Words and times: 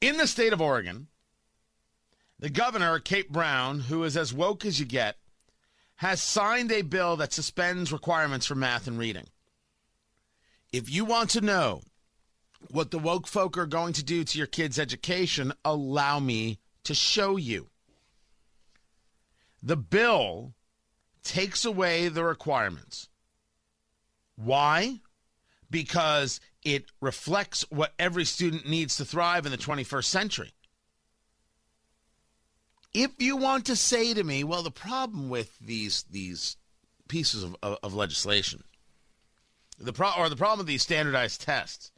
In 0.00 0.16
the 0.16 0.26
state 0.26 0.52
of 0.52 0.62
Oregon, 0.62 1.08
the 2.38 2.48
governor, 2.48 2.98
Kate 2.98 3.30
Brown, 3.30 3.80
who 3.80 4.02
is 4.04 4.16
as 4.16 4.32
woke 4.32 4.64
as 4.64 4.80
you 4.80 4.86
get, 4.86 5.16
has 5.96 6.22
signed 6.22 6.72
a 6.72 6.80
bill 6.80 7.16
that 7.18 7.34
suspends 7.34 7.92
requirements 7.92 8.46
for 8.46 8.54
math 8.54 8.86
and 8.86 8.98
reading. 8.98 9.26
If 10.72 10.88
you 10.88 11.04
want 11.04 11.28
to 11.30 11.42
know 11.42 11.82
what 12.70 12.90
the 12.90 12.98
woke 12.98 13.26
folk 13.26 13.58
are 13.58 13.66
going 13.66 13.92
to 13.94 14.02
do 14.02 14.24
to 14.24 14.38
your 14.38 14.46
kids' 14.46 14.78
education, 14.78 15.52
allow 15.64 16.18
me 16.18 16.58
to 16.84 16.94
show 16.94 17.36
you. 17.36 17.68
The 19.62 19.76
bill 19.76 20.54
takes 21.22 21.66
away 21.66 22.08
the 22.08 22.24
requirements. 22.24 23.10
Why? 24.36 25.00
Because 25.70 26.40
it 26.64 26.86
reflects 27.00 27.64
what 27.70 27.94
every 27.98 28.24
student 28.24 28.68
needs 28.68 28.96
to 28.96 29.04
thrive 29.04 29.46
in 29.46 29.52
the 29.52 29.58
21st 29.58 30.04
century. 30.04 30.52
If 32.92 33.12
you 33.18 33.36
want 33.36 33.66
to 33.66 33.76
say 33.76 34.14
to 34.14 34.24
me, 34.24 34.42
well, 34.42 34.62
the 34.62 34.70
problem 34.70 35.28
with 35.28 35.56
these 35.60 36.04
these 36.10 36.56
pieces 37.08 37.44
of, 37.44 37.56
of, 37.62 37.78
of 37.84 37.94
legislation, 37.94 38.64
the 39.78 39.92
pro- 39.92 40.12
or 40.18 40.28
the 40.28 40.36
problem 40.36 40.58
with 40.58 40.66
these 40.66 40.82
standardized 40.82 41.40
tests, 41.40 41.92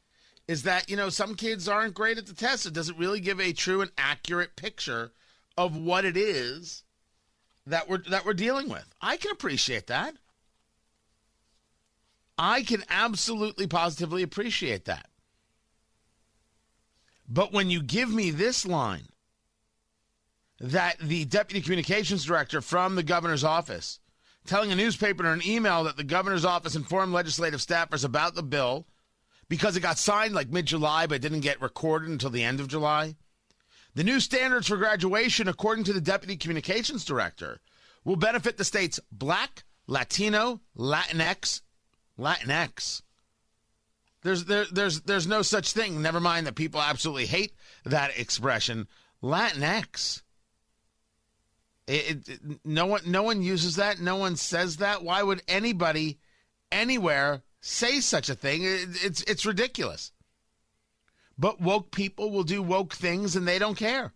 is 0.47 0.65
that 0.65 0.91
you 0.91 0.97
know 0.97 1.09
some 1.09 1.35
kids 1.35 1.67
aren't 1.67 1.95
great 1.95 2.19
at 2.19 2.27
the 2.27 2.35
test. 2.35 2.67
It 2.67 2.75
doesn't 2.75 2.99
really 2.99 3.21
give 3.21 3.41
a 3.41 3.55
true 3.55 3.81
and 3.81 3.91
accurate 3.97 4.55
picture 4.55 5.13
of 5.57 5.77
what 5.77 6.05
it 6.05 6.17
is 6.17 6.85
that 7.67 7.89
we're 7.89 8.03
that 8.11 8.27
we're 8.27 8.35
dealing 8.35 8.69
with. 8.69 8.93
I 9.01 9.17
can 9.17 9.31
appreciate 9.31 9.87
that. 9.87 10.15
I 12.43 12.65
can 12.65 12.83
absolutely 12.91 13.69
positively 13.69 14.25
appreciate 14.25 14.87
that. 14.87 15.07
But 17.29 17.53
when 17.53 17.71
you 17.71 17.81
give 17.81 18.11
me 18.11 18.33
this 18.33 18.67
line 18.67 19.07
that 20.59 20.99
the 20.99 21.25
deputy 21.25 21.61
communications 21.61 22.25
director 22.25 22.61
from 22.61 22.97
the 22.97 23.05
governor's 23.05 23.45
office 23.45 24.01
telling 24.45 24.73
a 24.73 24.77
newspaper 24.77 25.25
in 25.25 25.31
an 25.31 25.47
email 25.47 25.85
that 25.85 25.97
the 25.97 26.03
governor's 26.03 26.45
office 26.45 26.75
informed 26.75 27.13
legislative 27.13 27.61
staffers 27.61 28.05
about 28.05 28.35
the 28.35 28.43
bill 28.43 28.89
because 29.49 29.77
it 29.77 29.81
got 29.81 29.97
signed 29.97 30.35
like 30.35 30.51
mid 30.51 30.67
July 30.67 31.07
but 31.07 31.21
didn't 31.21 31.41
get 31.41 31.63
recorded 31.63 32.09
until 32.09 32.31
the 32.31 32.43
end 32.43 32.59
of 32.59 32.67
July. 32.67 33.15
The 33.95 34.03
new 34.03 34.19
standards 34.19 34.67
for 34.67 34.77
graduation, 34.77 35.47
according 35.47 35.85
to 35.85 35.93
the 35.93 36.01
deputy 36.01 36.37
communications 36.37 37.05
director, 37.05 37.61
will 38.05 38.17
benefit 38.17 38.57
the 38.57 38.65
state's 38.65 38.99
black, 39.13 39.63
Latino, 39.87 40.61
Latinx, 40.77 41.61
Latinx. 42.23 43.03
There's 44.23 44.45
there, 44.45 44.67
there's 44.71 45.01
there's 45.03 45.27
no 45.27 45.43
such 45.43 45.73
thing. 45.73 46.01
Never 46.01 46.21
mind 46.21 46.47
that 46.47 46.55
people 46.55 46.81
absolutely 46.81 47.27
hate 47.27 47.53
that 47.85 48.19
expression, 48.19 48.87
Latinx. 49.23 50.23
It, 51.89 52.29
it, 52.29 52.41
no 52.65 52.87
one 52.87 53.03
no 53.07 53.25
one 53.25 53.43
uses 53.43 53.77
that. 53.77 54.01
No 54.01 54.17
one 54.17 54.37
says 54.37 54.77
that. 54.77 55.03
Why 55.03 55.23
would 55.23 55.43
anybody 55.49 56.21
anywhere 56.71 57.43
say 57.61 57.99
such 57.99 58.29
a 58.31 58.37
thing? 58.37 58.63
It, 58.63 58.89
it's 59.03 59.23
it's 59.23 59.45
ridiculous. 59.45 60.13
But 61.37 61.61
woke 61.61 61.91
people 61.91 62.31
will 62.31 62.45
do 62.45 62.63
woke 62.63 62.95
things 62.95 63.35
and 63.35 63.49
they 63.49 63.59
don't 63.59 63.77
care. 63.77 64.13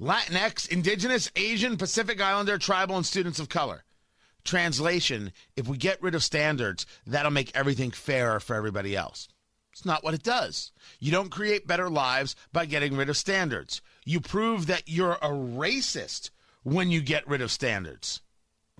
Latinx, 0.00 0.68
Indigenous, 0.68 1.30
Asian, 1.36 1.76
Pacific 1.76 2.20
Islander, 2.20 2.56
tribal, 2.56 2.96
and 2.96 3.06
students 3.06 3.38
of 3.38 3.50
color. 3.50 3.84
Translation 4.44 5.32
If 5.56 5.68
we 5.68 5.76
get 5.76 6.02
rid 6.02 6.14
of 6.14 6.22
standards, 6.22 6.86
that'll 7.06 7.30
make 7.30 7.50
everything 7.54 7.90
fairer 7.90 8.40
for 8.40 8.56
everybody 8.56 8.96
else. 8.96 9.28
It's 9.72 9.86
not 9.86 10.04
what 10.04 10.14
it 10.14 10.22
does. 10.22 10.70
You 10.98 11.12
don't 11.12 11.30
create 11.30 11.66
better 11.66 11.88
lives 11.88 12.36
by 12.52 12.66
getting 12.66 12.94
rid 12.96 13.08
of 13.08 13.16
standards. 13.16 13.80
You 14.04 14.20
prove 14.20 14.66
that 14.66 14.82
you're 14.86 15.18
a 15.22 15.30
racist 15.30 16.30
when 16.62 16.90
you 16.90 17.00
get 17.00 17.26
rid 17.26 17.40
of 17.40 17.50
standards. 17.50 18.20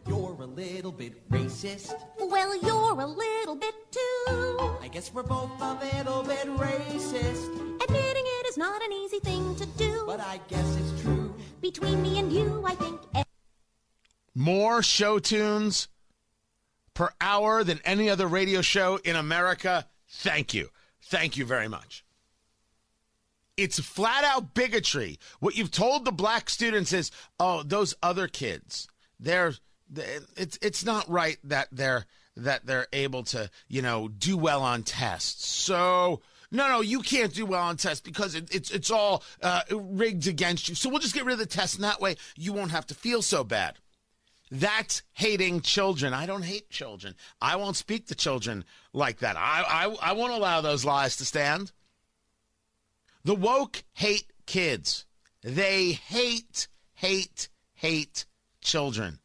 You're 0.07 0.37
a 0.41 0.47
little 0.47 0.93
bit 0.93 1.29
racist. 1.31 1.95
Well, 2.19 2.57
you're 2.57 3.01
a 3.01 3.07
little 3.07 3.55
bit 3.55 3.75
too. 3.91 4.77
I 4.83 4.89
guess 4.93 5.13
we're 5.15 5.23
both 5.23 5.51
a 5.61 5.75
little 5.75 6.25
bit 6.25 6.47
racist. 6.57 7.83
Admitting 7.83 8.25
it 8.27 8.47
is 8.47 8.59
not 8.59 8.83
an 8.83 8.93
easy 8.93 9.21
thing 9.21 9.55
to 9.57 9.67
do. 9.67 10.03
But 10.07 10.21
I 10.21 10.41
guess 10.49 10.77
it's 10.77 11.03
true. 11.03 11.35
Between 11.61 12.03
me 12.03 12.19
and 12.19 12.33
you, 12.33 12.65
I 12.67 12.75
think. 12.75 13.01
More 14.35 14.83
show 14.83 15.19
tunes 15.19 15.89
per 16.95 17.11
hour 17.21 17.65
than 17.65 17.81
any 17.85 18.09
other 18.09 18.27
radio 18.27 18.61
show 18.61 18.99
in 19.05 19.17
America. 19.17 19.87
Thank 20.09 20.55
you. 20.55 20.69
Thank 21.03 21.37
you 21.37 21.45
very 21.45 21.69
much. 21.69 22.05
It's 23.57 23.79
flat 23.79 24.25
out 24.25 24.55
bigotry. 24.55 25.19
What 25.41 25.57
you've 25.57 25.71
told 25.71 26.05
the 26.05 26.13
black 26.13 26.49
students 26.49 26.93
is, 26.93 27.11
oh, 27.39 27.63
those 27.63 27.95
other 28.03 28.27
kids, 28.27 28.89
they're 29.21 29.53
it's 30.37 30.59
it's 30.63 30.85
not 30.85 31.09
right 31.09 31.37
that 31.45 31.69
they're 31.71 32.07
that 32.37 32.65
they're 32.65 32.87
able 32.95 33.23
to 33.25 33.51
you 33.69 33.83
know 33.83 34.09
do 34.09 34.37
well 34.37 34.63
on 34.63 34.83
tests. 34.83 35.47
So 35.47 36.23
no, 36.51 36.69
no, 36.69 36.81
you 36.81 37.01
can't 37.01 37.33
do 37.33 37.47
well 37.47 37.63
on 37.63 37.77
tests 37.77 38.01
because 38.01 38.35
it, 38.35 38.55
it's 38.55 38.71
it's 38.71 38.91
all 38.91 39.23
uh, 39.43 39.63
rigged 39.71 40.27
against 40.27 40.69
you. 40.69 40.75
So 40.75 40.89
we'll 40.89 40.99
just 40.99 41.15
get 41.15 41.25
rid 41.25 41.35
of 41.35 41.39
the 41.39 41.47
test, 41.47 41.77
and 41.77 41.85
that 41.85 42.01
way 42.01 42.17
you 42.37 42.53
won't 42.53 42.71
have 42.71 42.87
to 42.89 42.95
feel 42.95 43.23
so 43.23 43.45
bad. 43.45 43.79
That's 44.55 45.03
hating 45.15 45.63
children. 45.63 46.13
I 46.13 46.27
don't 46.27 46.43
hate 46.43 46.69
children. 46.69 47.15
I 47.41 47.57
won't 47.57 47.75
speak 47.75 48.09
to 48.09 48.15
children 48.15 48.67
like 48.93 49.21
that. 49.21 49.35
I 49.39 49.65
I, 49.67 50.11
I 50.11 50.13
won't 50.13 50.35
allow 50.35 50.61
those 50.61 50.85
lies 50.85 51.17
to 51.17 51.25
stand. 51.25 51.73
The 53.25 53.35
woke 53.35 53.83
hate 53.95 54.31
kids. 54.45 55.07
They 55.43 55.93
hate, 55.93 56.69
hate, 56.93 57.49
hate 57.73 58.27
children 58.61 59.21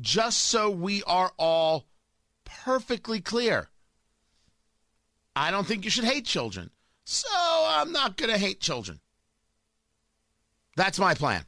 just 0.00 0.42
so 0.42 0.70
we 0.70 1.04
are 1.04 1.32
all 1.38 1.86
perfectly 2.44 3.20
clear. 3.20 3.68
I 5.36 5.52
don't 5.52 5.66
think 5.66 5.84
you 5.84 5.90
should 5.90 6.04
hate 6.04 6.26
children. 6.26 6.70
So 7.04 7.28
I'm 7.32 7.92
not 7.92 8.16
going 8.16 8.30
to 8.30 8.38
hate 8.38 8.60
children. 8.60 8.98
That's 10.74 10.98
my 10.98 11.14
plan. 11.14 11.44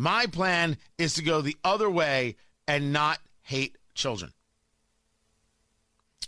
My 0.00 0.24
plan 0.24 0.78
is 0.96 1.12
to 1.14 1.22
go 1.22 1.42
the 1.42 1.58
other 1.62 1.90
way 1.90 2.36
and 2.66 2.90
not 2.90 3.18
hate 3.42 3.76
children. 3.92 4.32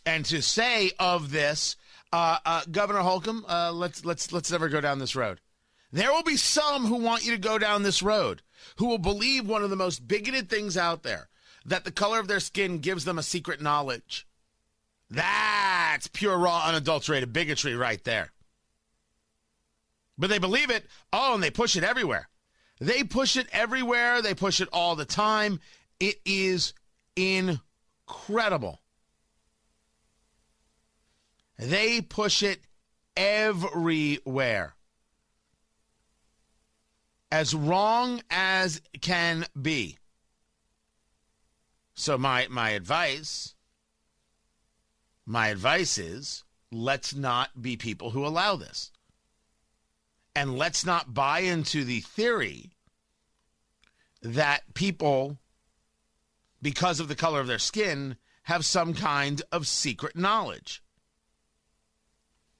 And 0.05 0.27
to 0.27 0.43
say 0.43 0.91
of 0.99 1.31
this, 1.31 1.77
uh, 2.13 2.37
uh, 2.45 2.65
Governor 2.71 2.99
Holcomb, 2.99 3.47
uh, 3.49 3.73
let's 3.73 4.05
let's 4.05 4.31
let's 4.31 4.53
never 4.53 4.69
go 4.69 4.83
down 4.83 4.99
this 4.99 5.17
road. 5.17 5.41
There 5.91 6.13
will 6.13 6.23
be 6.23 6.37
some 6.37 6.85
who 6.85 6.97
want 6.97 7.25
you 7.25 7.33
to 7.33 7.39
go 7.39 7.57
down 7.57 7.83
this 7.83 8.03
road 8.03 8.43
who 8.77 8.89
will 8.89 8.99
believe 8.99 9.49
one 9.49 9.65
of 9.65 9.71
the 9.71 9.77
most 9.77 10.07
bigoted 10.07 10.51
things 10.51 10.77
out 10.77 11.03
there 11.03 11.31
that 11.65 11.87
the 11.87 11.93
color 11.93 12.21
of 12.21 12.29
their 12.29 12.41
skin 12.41 12.79
gives 12.79 13.07
them 13.07 13.17
a 13.17 13.23
secret 13.23 13.63
knowledge. 13.63 14.27
That's 15.09 16.09
pure, 16.09 16.37
raw, 16.37 16.67
unadulterated 16.67 17.33
bigotry 17.33 17.75
right 17.75 18.05
there. 18.05 18.33
But 20.19 20.29
they 20.29 20.39
believe 20.39 20.69
it. 20.69 20.85
Oh, 21.11 21.33
and 21.33 21.43
they 21.43 21.51
push 21.51 21.75
it 21.75 21.85
everywhere. 21.85 22.29
They 22.83 23.05
push 23.05 23.37
it 23.37 23.47
everywhere. 23.53 24.23
They 24.23 24.35
push 24.35 24.61
it 24.61 24.69
all 24.73 24.97
the 24.97 25.05
time. 25.05 25.61
It 26.01 26.17
is 26.25 26.75
incredible. 27.15 28.81
They 31.57 32.01
push 32.01 32.43
it 32.43 32.59
everywhere 33.17 34.75
as 37.31 37.55
wrong 37.55 38.21
as 38.33 38.81
can 39.01 39.45
be. 39.61 39.99
So 41.95 42.19
my 42.19 42.49
my 42.51 42.71
advice 42.71 43.55
my 45.25 45.49
advice 45.49 45.99
is 45.99 46.43
let's 46.73 47.15
not 47.15 47.63
be 47.63 47.77
people 47.77 48.11
who 48.11 48.27
allow 48.27 48.57
this. 48.57 48.91
And 50.35 50.57
let's 50.57 50.87
not 50.87 51.13
buy 51.13 51.41
into 51.41 51.85
the 51.85 52.01
theory 52.01 52.71
that 54.23 54.75
people 54.75 55.39
because 56.63 57.01
of 57.01 57.09
the 57.09 57.17
color 57.17 57.41
of 57.41 57.47
their 57.49 57.59
skin 57.59 58.17
have 58.45 58.65
some 58.65 58.95
kind 58.95 59.43
of 59.51 59.67
secret 59.67 60.17
knowledge. 60.17 60.83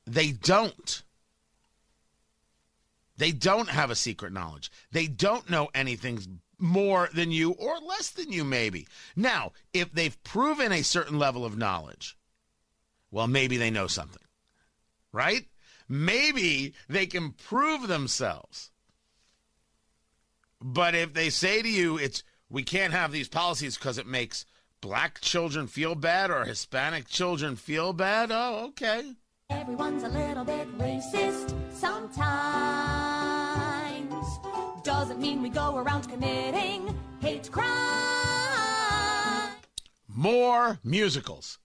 They 0.07 0.33
don't. 0.33 1.03
They 3.17 3.33
don't 3.33 3.69
have 3.69 3.91
a 3.91 3.97
secret 3.97 4.33
knowledge. 4.33 4.71
They 4.91 5.07
don't 5.07 5.49
know 5.49 5.69
anything 5.75 6.41
more 6.59 7.09
than 7.15 7.31
you 7.31 7.53
or 7.53 7.79
less 7.79 8.11
than 8.11 8.33
you, 8.33 8.45
maybe. 8.45 8.87
Now, 9.15 9.53
if 9.73 9.93
they've 9.93 10.23
proven 10.25 10.73
a 10.73 10.83
certain 10.83 11.19
level 11.19 11.45
of 11.45 11.59
knowledge, 11.59 12.17
well, 13.11 13.27
maybe 13.29 13.57
they 13.57 13.71
know 13.71 13.87
something, 13.87 14.23
right? 15.13 15.47
Maybe 15.93 16.73
they 16.89 17.05
can 17.05 17.33
prove 17.33 17.87
themselves. 17.87 18.71
But 20.59 20.95
if 20.95 21.13
they 21.13 21.29
say 21.29 21.61
to 21.61 21.69
you, 21.69 21.99
it's 21.99 22.25
we 22.49 22.63
can't 22.63 22.95
have 22.95 23.13
these 23.13 23.29
policies 23.29 23.77
because 23.77 23.99
it 23.99 24.07
makes 24.07 24.47
black 24.81 25.21
children 25.21 25.67
feel 25.67 25.95
bad 25.95 26.31
or 26.31 26.47
Hispanic 26.47 27.09
children 27.09 27.57
feel 27.57 27.93
bad, 27.93 28.31
oh, 28.33 28.69
okay. 28.69 29.13
Everyone's 29.51 30.03
a 30.03 30.09
little 30.09 30.45
bit 30.45 30.67
racist 30.79 31.55
sometimes. 31.75 32.15
Doesn't 34.83 35.21
mean 35.21 35.43
we 35.43 35.51
go 35.51 35.77
around 35.77 36.09
committing 36.09 36.99
hate 37.21 37.53
crime. 37.53 37.69
More 40.09 40.79
musicals. 40.83 41.59